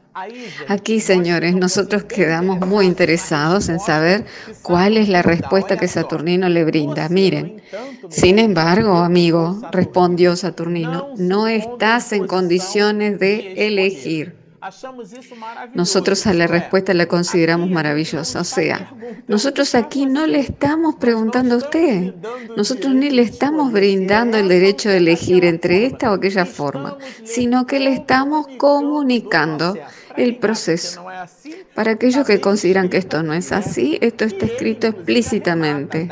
Aquí, 0.69 1.01
señores, 1.01 1.55
nosotros 1.55 2.05
quedamos 2.05 2.67
muy 2.67 2.87
interesados 2.87 3.69
en 3.69 3.79
saber 3.79 4.25
cuál 4.63 4.97
es 4.97 5.11
la 5.11 5.21
respuesta 5.21 5.77
que 5.77 5.89
Saturnino 5.89 6.49
le 6.49 6.65
brinda. 6.65 7.11
Miren, 7.11 7.61
sin 8.09 8.39
embargo, 8.39 8.97
amigo, 8.97 9.61
respondió 9.73 10.35
Saturnino, 10.35 11.09
no 11.19 11.49
estás 11.49 12.13
en 12.13 12.27
condiciones 12.27 13.21
de 13.21 13.67
elegir. 13.67 14.46
Nosotros 15.75 16.27
a 16.27 16.35
la 16.35 16.47
respuesta 16.47 16.95
la 16.95 17.07
consideramos 17.07 17.71
maravillosa. 17.71 18.41
O 18.41 18.45
sea, 18.45 18.93
nosotros 19.29 19.75
aquí 19.75 20.07
no 20.07 20.27
le 20.27 20.41
estamos 20.41 20.97
preguntando 20.97 21.55
a 21.55 21.59
usted, 21.59 22.15
nosotros 22.57 22.95
ni 22.95 23.11
le 23.11 23.23
estamos 23.23 23.73
brindando 23.73 24.37
el 24.37 24.49
derecho 24.49 24.89
de 24.89 24.99
elegir 24.99 25.45
entre 25.45 25.87
esta 25.87 26.11
o 26.11 26.15
aquella 26.15 26.47
forma, 26.47 26.97
sino 27.25 27.67
que 27.67 27.81
le 27.81 27.93
estamos 27.93 28.47
comunicando 28.59 29.77
el 30.17 30.37
proceso. 30.37 31.05
Para 31.75 31.93
aquellos 31.93 32.27
que 32.27 32.41
consideran 32.41 32.89
que 32.89 32.97
esto 32.97 33.23
no 33.23 33.35
es 33.35 33.53
así, 33.53 33.99
esto 34.01 34.25
está 34.25 34.47
escrito 34.47 34.87
explícitamente. 34.87 36.09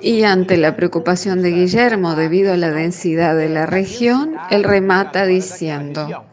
Y 0.00 0.24
ante 0.24 0.56
la 0.58 0.76
preocupación 0.76 1.42
de 1.42 1.50
Guillermo 1.50 2.14
debido 2.14 2.52
a 2.52 2.56
la 2.56 2.70
densidad 2.70 3.34
de 3.36 3.48
la 3.48 3.66
región, 3.66 4.36
él 4.50 4.64
remata 4.64 5.24
diciendo, 5.24 6.26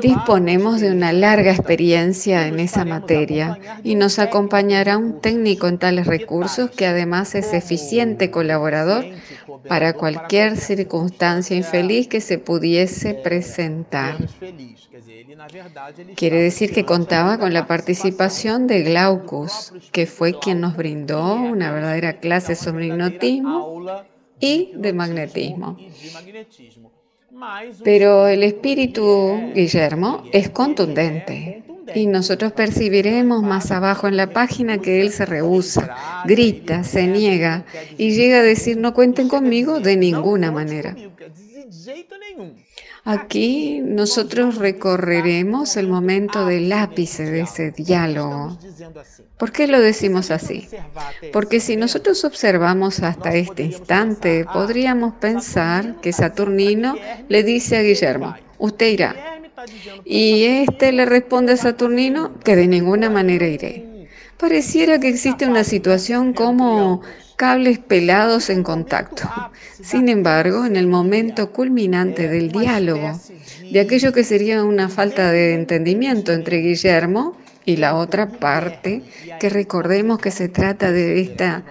Disponemos 0.00 0.80
de 0.80 0.90
una 0.90 1.12
larga 1.12 1.52
experiencia 1.52 2.46
en 2.46 2.60
esa 2.60 2.84
materia 2.84 3.58
y 3.82 3.94
nos 3.94 4.18
acompañará 4.18 4.98
un 4.98 5.20
técnico 5.20 5.68
en 5.68 5.78
tales 5.78 6.06
recursos 6.06 6.70
que 6.70 6.86
además 6.86 7.34
es 7.34 7.52
eficiente 7.52 8.30
colaborador 8.30 9.04
para 9.68 9.94
cualquier 9.94 10.56
circunstancia 10.56 11.56
infeliz 11.56 12.08
que 12.08 12.20
se 12.20 12.38
pudiese 12.38 13.14
presentar. 13.14 14.16
Quiere 16.14 16.42
decir 16.42 16.72
que 16.72 16.84
contaba 16.84 17.38
con 17.38 17.52
la 17.52 17.66
participación 17.66 18.66
de 18.66 18.82
Glaucus, 18.82 19.72
que 19.92 20.06
fue 20.06 20.38
quien 20.38 20.60
nos 20.60 20.76
brindó 20.76 21.34
una 21.34 21.72
verdadera 21.72 22.20
clase 22.20 22.54
sobre 22.54 22.86
hipnotismo 22.86 24.04
y 24.40 24.72
de 24.74 24.92
magnetismo. 24.92 25.78
Pero 27.82 28.28
el 28.28 28.42
espíritu, 28.42 29.52
Guillermo, 29.54 30.24
es 30.32 30.50
contundente. 30.50 31.62
Y 31.94 32.06
nosotros 32.06 32.52
percibiremos 32.52 33.42
más 33.42 33.70
abajo 33.70 34.06
en 34.06 34.16
la 34.16 34.32
página 34.32 34.78
que 34.78 35.00
él 35.00 35.10
se 35.10 35.26
rehúsa, 35.26 35.94
grita, 36.24 36.84
se 36.84 37.06
niega 37.06 37.64
y 37.98 38.12
llega 38.12 38.38
a 38.38 38.42
decir 38.42 38.78
no 38.78 38.94
cuenten 38.94 39.28
conmigo 39.28 39.80
de 39.80 39.96
ninguna 39.96 40.52
manera. 40.52 40.96
Aquí 43.04 43.80
nosotros 43.84 44.56
recorreremos 44.56 45.76
el 45.76 45.88
momento 45.88 46.46
del 46.46 46.72
ápice 46.72 47.24
de 47.24 47.40
ese 47.40 47.72
diálogo. 47.72 48.56
¿Por 49.38 49.50
qué 49.50 49.66
lo 49.66 49.80
decimos 49.80 50.30
así? 50.30 50.68
Porque 51.32 51.58
si 51.58 51.76
nosotros 51.76 52.24
observamos 52.24 53.02
hasta 53.02 53.34
este 53.34 53.64
instante, 53.64 54.46
podríamos 54.52 55.14
pensar 55.14 56.00
que 56.00 56.12
Saturnino 56.12 56.96
le 57.28 57.42
dice 57.42 57.76
a 57.76 57.82
Guillermo, 57.82 58.36
usted 58.58 58.86
irá. 58.86 59.16
Y 60.04 60.44
este 60.44 60.92
le 60.92 61.04
responde 61.04 61.54
a 61.54 61.56
Saturnino 61.56 62.38
que 62.44 62.54
de 62.54 62.68
ninguna 62.68 63.10
manera 63.10 63.48
iré. 63.48 64.08
Pareciera 64.38 65.00
que 65.00 65.08
existe 65.08 65.46
una 65.46 65.64
situación 65.64 66.32
como 66.34 67.02
cables 67.42 67.80
pelados 67.80 68.50
en 68.50 68.62
contacto. 68.62 69.28
Sin 69.82 70.08
embargo, 70.08 70.64
en 70.64 70.76
el 70.76 70.86
momento 70.86 71.50
culminante 71.50 72.28
del 72.28 72.52
diálogo, 72.52 73.18
de 73.68 73.80
aquello 73.80 74.12
que 74.12 74.22
sería 74.22 74.62
una 74.62 74.88
falta 74.88 75.32
de 75.32 75.54
entendimiento 75.54 76.32
entre 76.32 76.58
Guillermo 76.58 77.36
y 77.64 77.78
la 77.78 77.96
otra 77.96 78.28
parte, 78.28 79.02
que 79.40 79.48
recordemos 79.48 80.20
que 80.20 80.30
se 80.30 80.48
trata 80.48 80.92
de 80.92 81.20
esta 81.20 81.64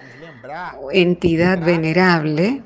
entidad 0.91 1.63
venerable, 1.63 2.63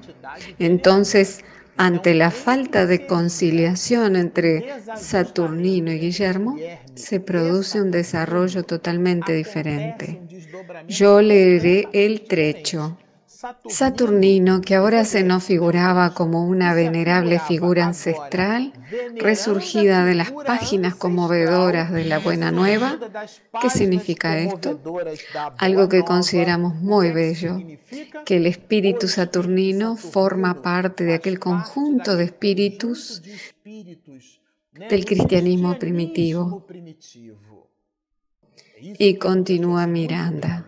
entonces 0.58 1.46
ante 1.78 2.14
la 2.14 2.32
falta 2.32 2.86
de 2.86 3.06
conciliación 3.06 4.16
entre 4.16 4.66
Saturnino 4.94 5.92
y 5.92 6.00
Guillermo, 6.00 6.64
se 6.94 7.20
produce 7.20 7.82
un 7.82 7.92
desarrollo 7.92 8.64
totalmente 8.64 9.34
diferente. 9.34 10.24
Yo 10.88 11.22
leeré 11.22 11.90
el 11.94 12.28
trecho. 12.28 13.05
Saturnino, 13.68 14.62
que 14.62 14.76
ahora 14.76 15.06
se 15.06 15.24
nos 15.24 15.44
figuraba 15.44 16.14
como 16.14 16.46
una 16.48 16.74
venerable 16.74 17.40
figura 17.40 17.86
ancestral, 17.86 18.74
resurgida 19.16 20.06
de 20.06 20.16
las 20.16 20.32
páginas 20.32 20.96
conmovedoras 20.96 21.92
de 21.92 22.06
la 22.06 22.20
Buena 22.20 22.52
Nueva, 22.52 23.00
¿qué 23.62 23.70
significa 23.70 24.38
esto? 24.40 24.80
Algo 25.58 25.90
que 25.90 26.04
consideramos 26.04 26.76
muy 26.76 27.12
bello, 27.12 27.58
que 28.26 28.38
el 28.38 28.48
espíritu 28.48 29.08
saturnino 29.08 29.96
forma 29.96 30.62
parte 30.62 31.04
de 31.04 31.16
aquel 31.16 31.40
conjunto 31.40 32.16
de 32.16 32.26
espíritus 32.26 33.22
del 33.64 35.06
cristianismo 35.06 35.78
primitivo. 35.78 36.66
Y 38.78 39.16
continúa 39.16 39.88
Miranda. 39.88 40.68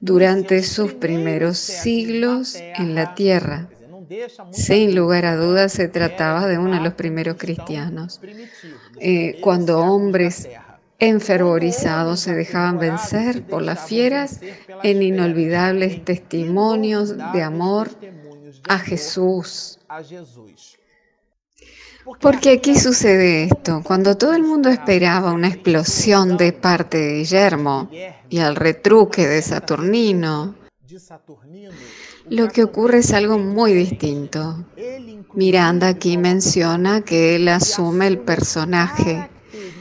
Durante 0.00 0.62
sus 0.62 0.94
primeros 0.94 1.58
siglos 1.58 2.56
en 2.56 2.94
la 2.94 3.14
tierra, 3.14 3.68
sin 4.52 4.94
lugar 4.94 5.26
a 5.26 5.36
dudas 5.36 5.72
se 5.72 5.88
trataba 5.88 6.46
de 6.46 6.58
uno 6.58 6.76
de 6.76 6.80
los 6.80 6.94
primeros 6.94 7.36
cristianos. 7.36 8.20
Eh, 9.00 9.38
cuando 9.40 9.80
hombres 9.80 10.48
enfervorizados 10.98 12.20
se 12.20 12.34
dejaban 12.34 12.78
vencer 12.78 13.46
por 13.46 13.62
las 13.62 13.86
fieras 13.86 14.40
en 14.82 15.02
inolvidables 15.02 16.04
testimonios 16.04 17.16
de 17.32 17.42
amor 17.42 17.90
a 18.68 18.78
Jesús. 18.78 19.78
Porque 22.20 22.52
aquí 22.52 22.78
sucede 22.78 23.44
esto, 23.44 23.82
cuando 23.84 24.16
todo 24.16 24.34
el 24.34 24.42
mundo 24.42 24.68
esperaba 24.68 25.32
una 25.32 25.48
explosión 25.48 26.36
de 26.36 26.52
parte 26.52 26.98
de 26.98 27.18
Guillermo 27.18 27.90
y 28.28 28.38
al 28.38 28.56
retruque 28.56 29.26
de 29.26 29.42
Saturnino, 29.42 30.54
lo 32.30 32.48
que 32.48 32.62
ocurre 32.62 32.98
es 32.98 33.12
algo 33.12 33.38
muy 33.38 33.72
distinto. 33.74 34.64
Miranda 35.34 35.88
aquí 35.88 36.16
menciona 36.16 37.02
que 37.02 37.36
él 37.36 37.48
asume 37.48 38.06
el 38.06 38.18
personaje, 38.18 39.28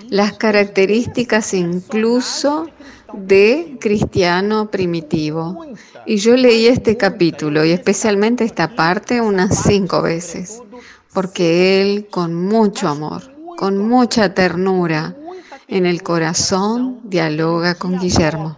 las 0.09 0.33
características 0.33 1.53
incluso 1.53 2.67
de 3.13 3.77
cristiano 3.79 4.69
primitivo. 4.69 5.65
Y 6.05 6.17
yo 6.17 6.35
leí 6.35 6.67
este 6.67 6.97
capítulo 6.97 7.63
y 7.63 7.71
especialmente 7.71 8.43
esta 8.43 8.75
parte 8.75 9.21
unas 9.21 9.63
cinco 9.63 10.01
veces 10.01 10.61
porque 11.13 11.81
Él 11.81 12.07
con 12.09 12.35
mucho 12.35 12.87
amor, 12.87 13.23
con 13.57 13.87
mucha 13.87 14.33
ternura 14.33 15.15
en 15.67 15.85
el 15.85 16.03
corazón 16.03 17.01
dialoga 17.03 17.75
con 17.75 17.99
Guillermo. 17.99 18.55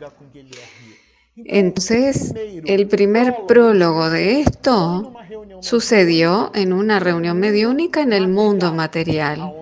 Entonces, 1.35 2.33
el 2.65 2.87
primer 2.87 3.45
prólogo 3.47 4.09
de 4.09 4.41
esto 4.41 5.13
sucedió 5.61 6.51
en 6.53 6.73
una 6.73 6.99
reunión 6.99 7.39
mediúnica 7.39 8.01
en 8.01 8.13
el 8.13 8.27
mundo 8.27 8.73
material, 8.73 9.53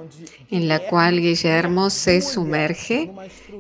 en 0.50 0.68
la 0.68 0.80
cual 0.80 1.20
Guillermo 1.20 1.90
se 1.90 2.22
sumerge 2.22 3.12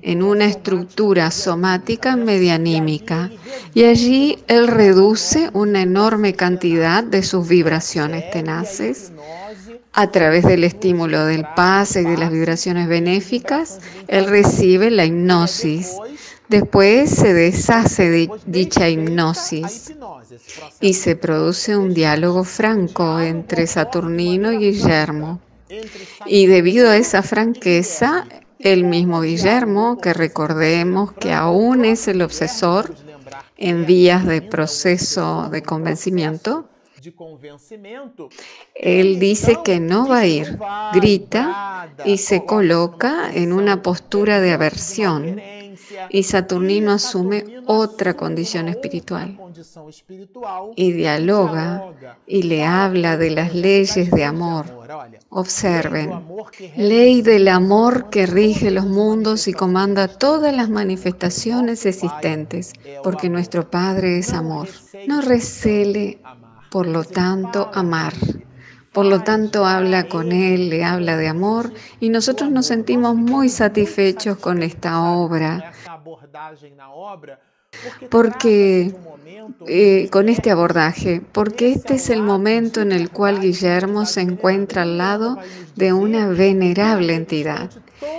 en 0.01 0.24
una 0.24 0.46
estructura 0.46 1.32
somática 1.32 2.15
medianímica 2.15 3.29
y 3.74 3.84
allí 3.84 4.39
él 4.48 4.67
reduce 4.67 5.50
una 5.53 5.82
enorme 5.82 6.34
cantidad 6.34 7.03
de 7.03 7.24
sus 7.24 7.48
vibraciones 7.48 8.29
tenaces 8.32 9.12
a 9.98 10.12
través 10.12 10.44
del 10.46 10.63
estímulo 10.63 11.25
del 11.25 11.44
pase 11.56 12.03
y 12.03 12.06
de 12.06 12.17
las 12.17 12.32
vibraciones 12.32 12.88
benéficas, 12.88 13.79
él 14.08 14.27
recibe 14.27 14.91
la 14.91 15.06
hipnosis. 15.06 15.96
Después 16.50 17.10
se 17.10 17.34
deshace 17.34 18.08
de 18.08 18.29
dicha 18.46 18.88
hipnosis 18.89 19.96
y 20.79 20.94
se 20.94 21.15
produce 21.15 21.75
un 21.75 21.96
diálogo 21.96 22.44
franco 22.44 23.20
entre 23.20 23.65
Saturnino 23.65 24.51
y 24.51 24.58
Guillermo. 24.58 25.41
Y 26.25 26.45
debido 26.47 26.89
a 26.89 26.97
esa 26.97 27.24
franqueza, 27.24 28.27
el 28.59 28.83
mismo 28.83 29.21
Guillermo, 29.21 30.00
que 30.00 30.13
recordemos 30.13 31.13
que 31.13 31.33
aún 31.33 31.86
es 31.86 32.07
el 32.07 32.21
obsesor 32.21 32.95
en 33.57 33.86
vías 33.86 34.25
de 34.25 34.41
proceso 34.41 35.50
de 35.50 35.62
convencimiento, 35.62 36.69
él 38.75 39.19
dice 39.19 39.59
que 39.63 39.79
no 39.79 40.07
va 40.07 40.19
a 40.19 40.25
ir, 40.25 40.57
grita 40.93 41.89
y 42.05 42.17
se 42.17 42.43
coloca 42.45 43.31
en 43.33 43.53
una 43.53 43.81
postura 43.81 44.41
de 44.41 44.51
aversión 44.51 45.41
y 46.10 46.24
Saturnino 46.24 46.91
asume 46.91 47.62
otra 47.65 48.15
condición 48.15 48.67
espiritual 48.67 49.38
y 50.75 50.91
dialoga 50.91 51.93
y 52.25 52.43
le 52.43 52.65
habla 52.65 53.17
de 53.17 53.31
las 53.31 53.55
leyes 53.55 54.12
de 54.12 54.24
amor. 54.24 54.65
Observen, 55.29 56.12
ley 56.75 57.22
del 57.22 57.48
amor 57.48 58.10
que 58.10 58.25
rige 58.25 58.72
los 58.72 58.86
mundos 58.86 59.48
y 59.48 59.53
comanda 59.53 60.07
todas 60.07 60.55
las 60.55 60.69
manifestaciones 60.69 61.86
existentes, 61.86 62.74
porque 63.03 63.29
nuestro 63.29 63.69
Padre 63.69 64.19
es 64.19 64.34
amor. 64.34 64.67
No 65.07 65.22
recele 65.22 66.19
por 66.69 66.88
lo 66.88 67.03
tanto, 67.03 67.69
amar. 67.74 68.13
Por 68.97 69.05
lo 69.05 69.21
tanto, 69.21 69.63
habla 69.67 70.07
con 70.07 70.31
Él, 70.31 70.71
le 70.71 70.83
habla 70.83 71.17
de 71.17 71.27
amor 71.27 71.71
y 71.99 72.10
nosotros 72.10 72.49
nos 72.49 72.65
sentimos 72.65 73.15
muy 73.15 73.47
satisfechos 73.47 74.39
con 74.39 74.63
esta 74.63 75.03
obra. 75.03 75.71
Porque 78.10 78.95
eh, 79.67 80.10
con 80.10 80.29
este 80.29 80.49
abordaje, 80.49 81.21
porque 81.31 81.73
este 81.73 81.93
es 81.93 82.10
el 82.10 82.23
momento 82.23 82.81
en 82.81 82.91
el 82.91 83.12
cual 83.12 83.39
Guillermo 83.39 84.07
se 84.07 84.21
encuentra 84.21 84.81
al 84.81 84.97
lado 84.97 85.38
de 85.75 85.93
una 85.93 86.29
venerable 86.29 87.13
entidad. 87.13 87.69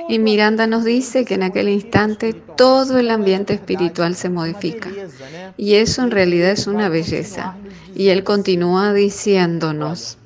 Y 0.08 0.20
Miranda 0.20 0.68
nos 0.68 0.84
dice 0.84 1.24
que 1.24 1.34
en 1.34 1.42
aquel 1.42 1.70
instante 1.70 2.34
todo 2.34 2.98
el 2.98 3.10
ambiente 3.10 3.52
espiritual 3.52 4.14
se 4.14 4.28
modifica. 4.28 4.90
Y 5.56 5.74
eso 5.74 6.04
en 6.04 6.12
realidad 6.12 6.52
es 6.52 6.68
una 6.68 6.88
belleza. 6.88 7.56
Y 7.96 8.10
él 8.10 8.22
continúa 8.22 8.92
diciéndonos, 8.92 10.17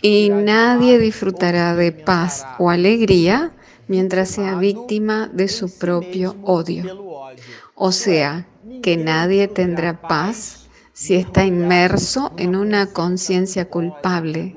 y 0.00 0.30
nadie 0.30 0.98
disfrutará 0.98 1.74
de 1.74 1.92
paz 1.92 2.46
o 2.58 2.70
alegría 2.70 3.52
mientras 3.88 4.30
sea 4.30 4.56
víctima 4.56 5.28
de 5.32 5.48
su 5.48 5.78
propio 5.78 6.36
odio. 6.42 7.32
O 7.74 7.92
sea, 7.92 8.46
que 8.82 8.96
nadie 8.96 9.48
tendrá 9.48 10.00
paz 10.00 10.68
si 10.92 11.14
está 11.14 11.44
inmerso 11.44 12.32
en 12.36 12.54
una 12.54 12.86
conciencia 12.86 13.68
culpable, 13.68 14.56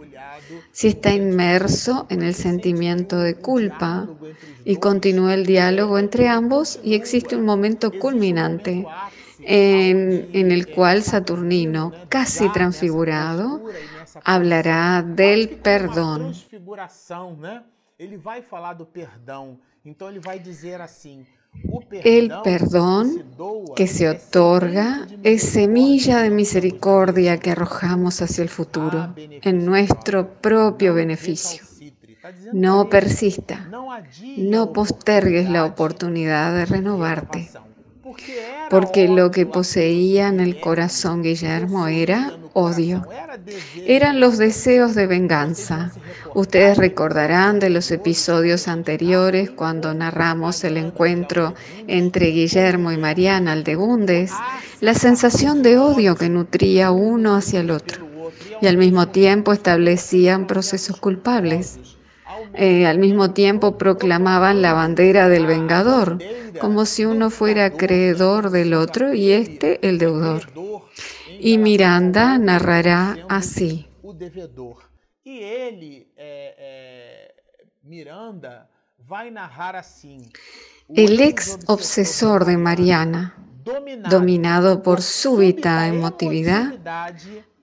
si 0.72 0.90
está 0.90 1.14
inmerso 1.14 2.06
en 2.10 2.22
el 2.22 2.36
sentimiento 2.36 3.20
de 3.20 3.36
culpa 3.36 4.10
y 4.66 4.76
continúa 4.78 5.34
el 5.34 5.46
diálogo 5.46 5.98
entre 5.98 6.28
ambos 6.28 6.80
y 6.84 6.96
existe 6.96 7.36
un 7.36 7.46
momento 7.46 7.92
culminante 7.92 8.86
en, 9.40 10.52
el 10.52 10.68
cual 10.68 11.04
Saturnino, 11.04 11.94
casi 12.10 12.50
transfigurado, 12.52 13.62
hablará 14.23 15.01
del 15.01 15.49
perdón. 15.49 16.34
El 22.04 22.34
perdón 22.43 23.23
que 23.75 23.88
se 23.88 24.10
otorga 24.10 25.08
es 25.23 25.43
semilla 25.43 26.21
de 26.21 26.30
misericordia 26.30 27.39
que 27.39 27.51
arrojamos 27.51 28.21
hacia 28.21 28.41
el 28.41 28.49
futuro, 28.49 29.13
en 29.17 29.65
nuestro 29.65 30.41
propio 30.41 30.93
beneficio. 30.93 31.63
No 32.54 32.89
persista, 32.89 33.69
no 34.38 34.73
postergues 34.73 35.49
la 35.49 35.63
oportunidad 35.65 36.54
de 36.54 36.65
renovarte. 36.65 37.49
porque 38.69 39.08
lo 39.08 39.30
que 39.32 39.45
poseía 39.45 40.28
en 40.30 40.39
el 40.39 40.60
corazón 40.60 41.21
Guillermo 41.21 41.88
era 41.88 42.34
odio. 42.56 43.06
Eran 43.86 44.20
los 44.20 44.38
deseos 44.38 44.96
de 44.96 45.08
venganza. 45.08 45.91
Ustedes 46.34 46.78
recordarán 46.78 47.60
de 47.60 47.70
los 47.70 47.91
episodios 47.91 48.68
anteriores 48.68 49.52
cuando 49.52 49.94
narramos 49.94 50.63
el 50.63 50.78
encuentro 50.78 51.54
entre 51.88 52.28
Guillermo 52.28 52.91
y 52.91 52.98
Mariana 52.98 53.52
Aldegundes, 53.52 54.32
la 54.80 54.94
sensación 54.94 55.62
de 55.63 55.78
odio 55.78 56.15
que 56.15 56.30
nutría 56.30 56.91
uno 56.91 57.36
hacia 57.36 57.60
el 57.60 57.72
otro 57.72 58.06
y 58.62 58.68
al 58.68 58.78
mismo 58.78 59.10
tiempo 59.10 59.52
establecían 59.54 60.48
procesos 60.48 60.98
culpables. 60.98 61.80
Eh, 62.54 62.86
al 62.86 63.00
mismo 63.00 63.32
tiempo 63.32 63.78
proclamaban 63.78 64.62
la 64.62 64.74
bandera 64.74 65.28
del 65.28 65.46
vengador, 65.46 66.20
como 66.60 66.86
si 66.86 67.04
uno 67.06 67.30
fuera 67.30 67.72
creedor 67.72 68.50
del 68.50 68.74
otro 68.74 69.13
y 69.13 69.32
este 69.32 69.86
el 69.88 69.98
deudor. 69.98 70.44
Y 71.47 71.60
Miranda 71.60 72.39
narrará 72.39 73.17
así. 73.29 73.88
El 80.88 81.19
ex 81.19 81.60
obsesor 81.67 82.45
de 82.45 82.58
Mariana, 82.58 83.36
dominado 84.10 84.81
por 84.81 85.03
súbita 85.03 85.88
emotividad, 85.88 86.73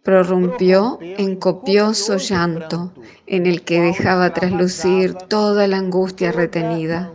prorrumpió 0.05 1.01
en 1.01 1.35
copioso 1.35 2.19
llanto 2.19 2.93
en 3.27 3.47
el 3.47 3.63
que 3.63 3.81
dejaba 3.81 4.33
traslucir 4.33 5.15
toda 5.15 5.67
la 5.67 5.79
angustia 5.79 6.31
retenida 6.31 7.13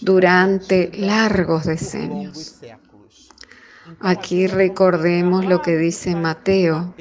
durante 0.00 0.90
largos 0.96 1.66
decenios. 1.66 2.58
Aquí 4.00 4.46
recordemos 4.46 5.46
lo 5.46 5.62
que 5.62 5.76
dice 5.78 6.14
Mateo, 6.14 6.94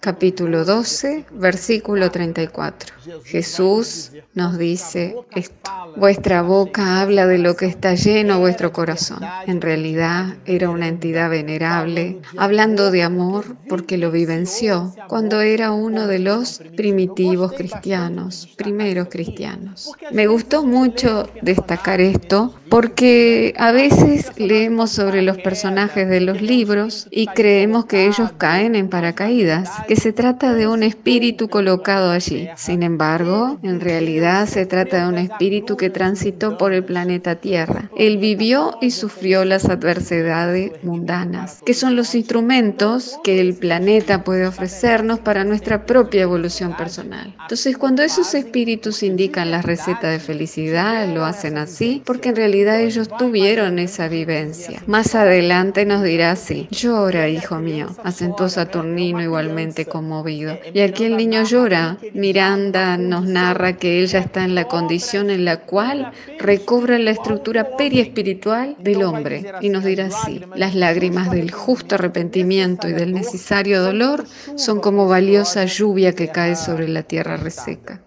capítulo 0.00 0.64
12, 0.64 1.26
versículo 1.32 2.10
34. 2.10 2.94
Jesús 3.24 4.10
nos 4.32 4.56
dice 4.56 5.16
esto. 5.34 5.70
Vuestra 5.96 6.42
boca 6.42 7.00
habla 7.00 7.26
de 7.26 7.38
lo 7.38 7.56
que 7.56 7.66
está 7.66 7.94
lleno 7.94 8.40
vuestro 8.40 8.72
corazón. 8.72 9.20
En 9.46 9.60
realidad 9.60 10.36
era 10.46 10.70
una 10.70 10.88
entidad 10.88 11.30
venerable, 11.30 12.20
hablando 12.36 12.90
de 12.90 13.02
amor 13.02 13.56
porque 13.68 13.98
lo 13.98 14.10
vivenció 14.10 14.92
cuando 15.08 15.40
era 15.40 15.72
uno 15.72 16.06
de 16.06 16.18
los 16.18 16.60
primitivos 16.76 17.52
cristianos, 17.52 18.48
primeros 18.56 19.08
cristianos. 19.08 19.92
Me 20.10 20.26
gustó 20.26 20.64
mucho 20.64 21.28
destacar 21.42 22.00
esto 22.00 22.54
porque 22.70 23.54
a 23.56 23.70
veces 23.72 24.32
leemos 24.36 24.90
sobre 24.90 25.22
los 25.22 25.38
personajes 25.38 26.08
de 26.08 26.13
de 26.14 26.20
los 26.20 26.40
libros 26.40 27.08
y 27.10 27.26
creemos 27.26 27.86
que 27.86 28.06
ellos 28.06 28.30
caen 28.38 28.76
en 28.76 28.88
paracaídas, 28.88 29.68
que 29.88 29.96
se 29.96 30.12
trata 30.12 30.54
de 30.54 30.68
un 30.68 30.82
espíritu 30.84 31.48
colocado 31.48 32.12
allí. 32.12 32.48
Sin 32.56 32.82
embargo, 32.82 33.58
en 33.62 33.80
realidad 33.80 34.46
se 34.46 34.64
trata 34.64 35.02
de 35.02 35.08
un 35.08 35.18
espíritu 35.18 35.76
que 35.76 35.90
transitó 35.90 36.56
por 36.56 36.72
el 36.72 36.84
planeta 36.84 37.34
Tierra. 37.36 37.90
Él 37.96 38.18
vivió 38.18 38.78
y 38.80 38.92
sufrió 38.92 39.44
las 39.44 39.64
adversidades 39.64 40.72
mundanas, 40.84 41.60
que 41.66 41.74
son 41.74 41.96
los 41.96 42.14
instrumentos 42.14 43.18
que 43.24 43.40
el 43.40 43.54
planeta 43.54 44.22
puede 44.22 44.46
ofrecernos 44.46 45.18
para 45.18 45.44
nuestra 45.44 45.84
propia 45.84 46.22
evolución 46.22 46.76
personal. 46.76 47.34
Entonces, 47.42 47.76
cuando 47.76 48.02
esos 48.02 48.34
espíritus 48.34 49.02
indican 49.02 49.50
la 49.50 49.62
receta 49.62 50.08
de 50.08 50.20
felicidad, 50.20 51.08
lo 51.08 51.24
hacen 51.24 51.58
así 51.58 52.02
porque 52.04 52.28
en 52.28 52.36
realidad 52.36 52.80
ellos 52.80 53.08
tuvieron 53.18 53.80
esa 53.80 54.06
vivencia. 54.06 54.80
Más 54.86 55.16
adelante 55.16 55.84
nos 55.84 56.03
dirá 56.04 56.32
así, 56.32 56.68
llora, 56.70 57.28
hijo 57.28 57.58
mío, 57.58 57.88
acentó 58.04 58.48
Saturnino 58.48 59.22
igualmente 59.22 59.86
conmovido. 59.86 60.56
Y 60.72 60.80
aquí 60.80 61.04
el 61.04 61.16
niño 61.16 61.42
llora. 61.44 61.98
Miranda 62.12 62.96
nos 62.96 63.26
narra 63.26 63.76
que 63.76 64.00
él 64.00 64.06
ya 64.06 64.20
está 64.20 64.44
en 64.44 64.54
la 64.54 64.68
condición 64.68 65.30
en 65.30 65.44
la 65.44 65.60
cual 65.60 66.12
recobra 66.38 66.98
la 66.98 67.10
estructura 67.10 67.76
periespiritual 67.76 68.76
del 68.78 69.02
hombre 69.02 69.44
y 69.60 69.68
nos 69.68 69.84
dirá 69.84 70.06
así, 70.06 70.40
las 70.54 70.74
lágrimas 70.74 71.30
del 71.30 71.50
justo 71.50 71.96
arrepentimiento 71.96 72.88
y 72.88 72.92
del 72.92 73.12
necesario 73.12 73.82
dolor 73.82 74.24
son 74.56 74.80
como 74.80 75.08
valiosa 75.08 75.64
lluvia 75.64 76.14
que 76.14 76.28
cae 76.28 76.56
sobre 76.56 76.88
la 76.88 77.02
tierra 77.02 77.36
reseca. 77.36 78.02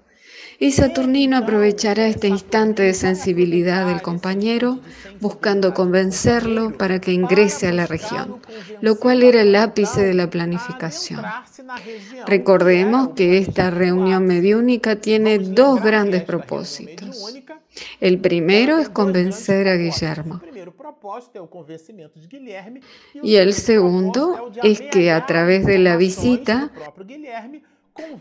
Y 0.60 0.72
Saturnino 0.72 1.38
aprovechará 1.38 2.08
este 2.08 2.28
instante 2.28 2.82
de 2.84 2.94
sensibilidad 2.96 3.86
del 3.86 4.02
compañero, 4.02 4.80
buscando 5.22 5.74
convencerlo 5.74 6.76
para 6.76 7.00
que 7.00 7.12
ingrese 7.12 7.68
a 7.68 7.74
la 7.74 7.86
región, 7.86 8.38
lo 8.82 8.98
cual 8.98 9.22
era 9.22 9.42
el 9.42 9.56
ápice 9.56 10.02
de 10.02 10.16
la 10.16 10.30
planificación. 10.30 11.24
Recordemos 12.26 13.10
que 13.10 13.38
esta 13.38 13.70
reunión 13.70 14.26
mediúnica 14.26 14.96
tiene 14.96 15.38
dos 15.38 15.84
grandes 15.84 16.24
propósitos. 16.24 17.36
El 18.00 18.20
primero 18.20 18.80
es 18.80 18.90
convencer 18.90 19.68
a 19.68 19.76
Guillermo. 19.76 20.42
Y 23.22 23.36
el 23.36 23.54
segundo 23.54 24.52
es 24.64 24.82
que 24.82 25.12
a 25.12 25.26
través 25.28 25.66
de 25.66 25.78
la 25.78 25.98
visita 25.98 26.72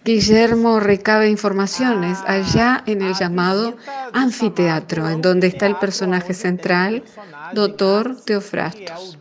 Guillermo 0.05 0.81
recabe 0.81 1.29
informaciones 1.29 2.19
allá 2.27 2.83
en 2.87 3.03
el 3.03 3.15
llamado 3.15 3.77
anfiteatro, 4.13 5.09
en 5.09 5.21
donde 5.21 5.49
está 5.49 5.67
el 5.67 5.77
personaje 5.77 6.35
central, 6.35 7.05
Doctor 7.53 8.17
Teofrastos. 8.25 9.19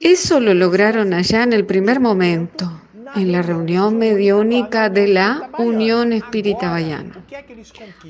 Eso 0.00 0.40
lo 0.40 0.54
lograron 0.54 1.14
allá 1.14 1.42
en 1.42 1.52
el 1.52 1.64
primer 1.64 2.00
momento 2.00 2.82
en 3.14 3.32
la 3.32 3.42
reunión 3.42 3.98
mediúnica 3.98 4.88
de 4.88 5.08
la 5.08 5.50
Unión 5.58 6.12
Espírita 6.12 6.70
Bayana. 6.70 7.24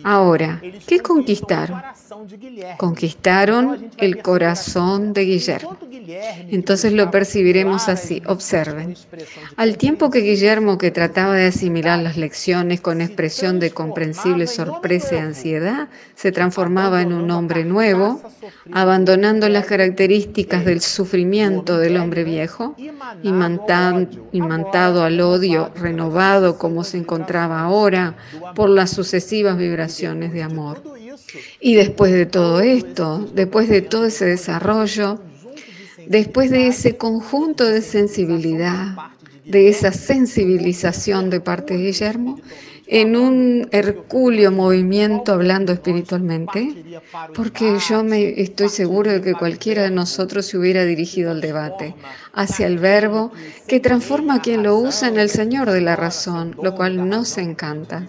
Ahora, 0.04 0.60
¿qué 0.86 1.00
conquistaron? 1.00 1.82
Conquistaron 2.78 3.90
el 3.98 4.22
corazón 4.22 5.12
de 5.12 5.24
Guillermo. 5.24 5.76
Entonces 6.50 6.92
lo 6.92 7.10
percibiremos 7.10 7.88
así. 7.88 8.22
Observen. 8.26 8.94
Al 9.56 9.76
tiempo 9.76 10.10
que 10.10 10.20
Guillermo, 10.20 10.78
que 10.78 10.90
trataba 10.90 11.34
de 11.34 11.46
asimilar 11.46 11.98
las 12.00 12.16
lecciones 12.16 12.80
con 12.80 13.00
expresión 13.00 13.60
de 13.60 13.70
comprensible 13.70 14.46
sorpresa 14.46 15.16
y 15.16 15.18
ansiedad, 15.18 15.88
se 16.14 16.32
transformaba 16.32 17.02
en 17.02 17.12
un 17.12 17.30
hombre 17.30 17.64
nuevo, 17.64 18.20
abandonando 18.72 19.48
las 19.48 19.66
características 19.66 20.64
del 20.64 20.80
sufrimiento 20.80 21.78
del 21.78 21.96
hombre 21.96 22.24
viejo, 22.24 22.76
imantado 23.22 24.91
al 25.00 25.20
odio 25.20 25.70
renovado 25.76 26.58
como 26.58 26.82
se 26.84 26.98
encontraba 26.98 27.60
ahora 27.60 28.16
por 28.56 28.68
las 28.68 28.90
sucesivas 28.90 29.56
vibraciones 29.56 30.32
de 30.32 30.42
amor. 30.42 30.82
Y 31.60 31.76
después 31.76 32.12
de 32.12 32.26
todo 32.26 32.60
esto, 32.60 33.30
después 33.32 33.68
de 33.68 33.80
todo 33.82 34.06
ese 34.06 34.26
desarrollo, 34.26 35.20
después 36.06 36.50
de 36.50 36.66
ese 36.66 36.96
conjunto 36.96 37.64
de 37.64 37.80
sensibilidad, 37.80 38.96
de 39.44 39.68
esa 39.68 39.92
sensibilización 39.92 41.30
de 41.30 41.40
parte 41.40 41.74
de 41.74 41.84
Guillermo, 41.84 42.40
en 42.92 43.16
un 43.16 43.68
hercúleo 43.72 44.50
movimiento 44.50 45.32
hablando 45.32 45.72
espiritualmente, 45.72 47.00
porque 47.34 47.78
yo 47.88 48.04
me 48.04 48.38
estoy 48.38 48.68
seguro 48.68 49.10
de 49.10 49.22
que 49.22 49.32
cualquiera 49.32 49.84
de 49.84 49.90
nosotros 49.90 50.44
se 50.44 50.58
hubiera 50.58 50.84
dirigido 50.84 51.30
al 51.30 51.40
debate 51.40 51.94
hacia 52.34 52.66
el 52.66 52.78
verbo 52.78 53.32
que 53.66 53.80
transforma 53.80 54.34
a 54.34 54.42
quien 54.42 54.62
lo 54.62 54.76
usa 54.76 55.08
en 55.08 55.18
el 55.18 55.30
Señor 55.30 55.70
de 55.70 55.80
la 55.80 55.96
razón, 55.96 56.54
lo 56.62 56.74
cual 56.74 57.08
nos 57.08 57.38
encanta 57.38 58.08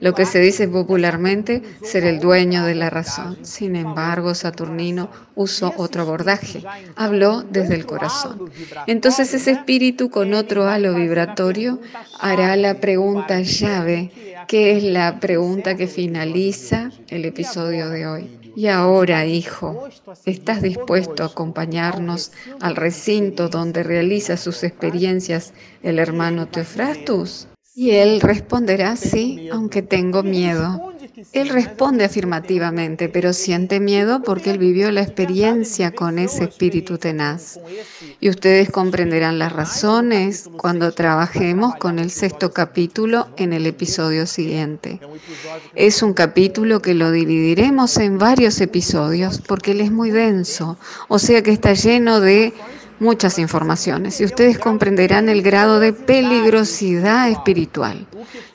lo 0.00 0.14
que 0.14 0.26
se 0.26 0.40
dice 0.40 0.68
popularmente 0.68 1.62
ser 1.82 2.04
el 2.04 2.20
dueño 2.20 2.64
de 2.64 2.74
la 2.74 2.90
razón. 2.90 3.38
Sin 3.42 3.76
embargo, 3.76 4.34
Saturnino 4.34 5.10
usó 5.34 5.74
otro 5.76 6.02
abordaje, 6.02 6.62
habló 6.96 7.42
desde 7.42 7.74
el 7.74 7.86
corazón. 7.86 8.50
Entonces 8.86 9.34
ese 9.34 9.52
espíritu 9.52 10.10
con 10.10 10.34
otro 10.34 10.68
halo 10.68 10.94
vibratorio 10.94 11.80
hará 12.20 12.56
la 12.56 12.74
pregunta 12.74 13.40
llave, 13.40 14.12
que 14.46 14.76
es 14.76 14.82
la 14.82 15.20
pregunta 15.20 15.76
que 15.76 15.86
finaliza 15.86 16.90
el 17.08 17.24
episodio 17.24 17.88
de 17.88 18.06
hoy. 18.06 18.38
Y 18.56 18.66
ahora, 18.66 19.24
hijo, 19.24 19.88
¿estás 20.24 20.62
dispuesto 20.62 21.22
a 21.22 21.26
acompañarnos 21.26 22.32
al 22.60 22.74
recinto 22.74 23.48
donde 23.48 23.84
realiza 23.84 24.36
sus 24.36 24.64
experiencias 24.64 25.52
el 25.82 26.00
hermano 26.00 26.48
Teofrastus? 26.48 27.46
Y 27.80 27.92
él 27.92 28.20
responderá, 28.20 28.96
sí, 28.96 29.48
aunque 29.52 29.82
tengo 29.82 30.24
miedo. 30.24 30.92
Él 31.32 31.48
responde 31.48 32.04
afirmativamente, 32.04 33.08
pero 33.08 33.32
siente 33.32 33.78
miedo 33.78 34.20
porque 34.24 34.50
él 34.50 34.58
vivió 34.58 34.90
la 34.90 35.02
experiencia 35.02 35.92
con 35.92 36.18
ese 36.18 36.42
espíritu 36.42 36.98
tenaz. 36.98 37.60
Y 38.18 38.30
ustedes 38.30 38.70
comprenderán 38.70 39.38
las 39.38 39.52
razones 39.52 40.50
cuando 40.56 40.90
trabajemos 40.90 41.76
con 41.76 42.00
el 42.00 42.10
sexto 42.10 42.52
capítulo 42.52 43.28
en 43.36 43.52
el 43.52 43.64
episodio 43.64 44.26
siguiente. 44.26 44.98
Es 45.76 46.02
un 46.02 46.14
capítulo 46.14 46.82
que 46.82 46.94
lo 46.94 47.12
dividiremos 47.12 47.96
en 47.98 48.18
varios 48.18 48.60
episodios 48.60 49.40
porque 49.40 49.70
él 49.70 49.82
es 49.82 49.92
muy 49.92 50.10
denso, 50.10 50.78
o 51.06 51.20
sea 51.20 51.44
que 51.44 51.52
está 51.52 51.74
lleno 51.74 52.20
de 52.20 52.52
muchas 53.00 53.38
informaciones 53.38 54.20
y 54.20 54.24
ustedes 54.24 54.58
comprenderán 54.58 55.28
el 55.28 55.42
grado 55.42 55.80
de 55.80 55.92
peligrosidad 55.92 57.28
espiritual, 57.28 58.06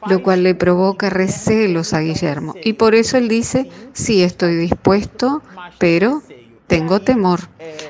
lo 0.08 0.22
cual 0.22 0.44
le 0.44 0.56
provoca 0.56 1.10
recelos 1.10 1.94
a 1.94 2.00
Guillermo. 2.00 2.56
Y 2.64 2.74
por 2.74 2.96
eso 2.96 3.18
él 3.18 3.28
dice, 3.28 3.70
sí 3.94 4.24
estoy 4.24 4.56
dispuesto, 4.56 5.42
pero 5.80 6.22
tengo 6.68 7.02
temor. 7.02 7.42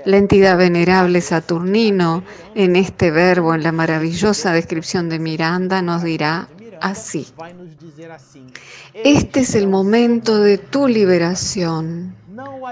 La 0.05 0.17
entidad 0.17 0.57
venerable 0.57 1.21
Saturnino, 1.21 2.23
en 2.55 2.75
este 2.75 3.11
verbo, 3.11 3.53
en 3.53 3.63
la 3.63 3.71
maravillosa 3.71 4.53
descripción 4.53 5.09
de 5.09 5.19
Miranda, 5.19 5.81
nos 5.81 6.03
dirá 6.03 6.49
así. 6.81 7.27
Este 8.93 9.41
es 9.41 9.55
el 9.55 9.67
momento 9.67 10.39
de 10.39 10.57
tu 10.57 10.87
liberación. 10.87 12.15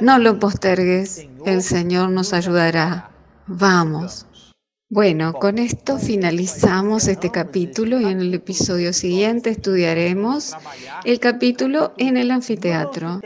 No 0.01 0.17
lo 0.17 0.39
postergues, 0.39 1.27
el 1.45 1.61
Señor 1.61 2.09
nos 2.09 2.33
ayudará 2.33 3.10
Vamos. 3.53 4.25
Bueno, 4.89 5.33
con 5.33 5.57
esto 5.57 5.97
finalizamos 5.99 7.09
este 7.09 7.31
capítulo 7.31 7.99
y 7.99 8.05
en 8.05 8.21
el 8.21 8.33
episodio 8.33 8.93
siguiente 8.93 9.49
estudiaremos 9.49 10.53
el 11.03 11.19
capítulo 11.19 11.93
en 11.97 12.15
el 12.15 12.31
anfiteatro. 12.31 13.19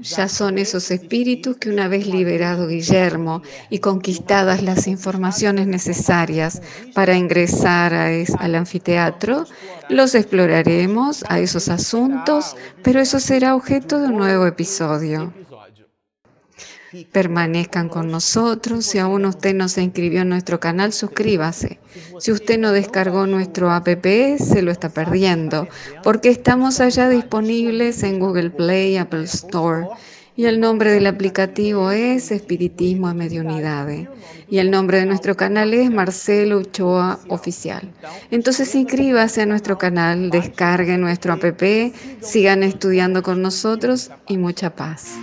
Ya 0.00 0.28
son 0.28 0.56
esos 0.56 0.90
espíritus 0.90 1.58
que 1.58 1.68
una 1.68 1.86
vez 1.86 2.06
liberado 2.06 2.66
Guillermo 2.66 3.42
y 3.68 3.80
conquistadas 3.80 4.62
las 4.62 4.86
informaciones 4.86 5.66
necesarias 5.66 6.62
para 6.94 7.14
ingresar 7.14 7.92
al 7.92 8.54
anfiteatro, 8.54 9.44
los 9.90 10.14
exploraremos 10.14 11.26
a 11.28 11.40
esos 11.40 11.68
asuntos, 11.68 12.56
pero 12.82 13.00
eso 13.00 13.20
será 13.20 13.54
objeto 13.54 14.00
de 14.00 14.08
un 14.08 14.16
nuevo 14.16 14.46
episodio 14.46 15.30
permanezcan 17.10 17.88
con 17.88 18.10
nosotros. 18.10 18.86
Si 18.86 18.98
aún 18.98 19.24
usted 19.24 19.54
no 19.54 19.68
se 19.68 19.82
inscribió 19.82 20.22
en 20.22 20.28
nuestro 20.28 20.60
canal, 20.60 20.92
suscríbase. 20.92 21.78
Si 22.18 22.32
usted 22.32 22.58
no 22.58 22.72
descargó 22.72 23.26
nuestro 23.26 23.70
app, 23.70 23.86
se 24.38 24.62
lo 24.62 24.70
está 24.70 24.88
perdiendo, 24.88 25.68
porque 26.02 26.28
estamos 26.28 26.80
allá 26.80 27.08
disponibles 27.08 28.02
en 28.02 28.18
Google 28.18 28.50
Play, 28.50 28.96
Apple 28.96 29.24
Store. 29.24 29.86
Y 30.34 30.46
el 30.46 30.60
nombre 30.60 30.92
del 30.92 31.06
aplicativo 31.06 31.90
es 31.90 32.30
Espiritismo 32.30 33.08
a 33.08 33.14
Mediunidades. 33.14 34.08
Y 34.48 34.58
el 34.58 34.70
nombre 34.70 34.98
de 34.98 35.06
nuestro 35.06 35.36
canal 35.36 35.74
es 35.74 35.90
Marcelo 35.90 36.58
Uchoa 36.58 37.20
Oficial. 37.28 37.90
Entonces 38.30 38.74
inscríbase 38.74 39.42
a 39.42 39.46
nuestro 39.46 39.76
canal, 39.76 40.30
descargue 40.30 40.96
nuestro 40.96 41.34
app, 41.34 41.62
sigan 42.20 42.62
estudiando 42.62 43.22
con 43.22 43.42
nosotros 43.42 44.10
y 44.26 44.38
mucha 44.38 44.74
paz. 44.74 45.18